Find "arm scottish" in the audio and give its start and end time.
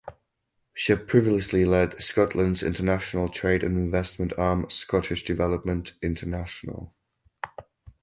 4.35-5.21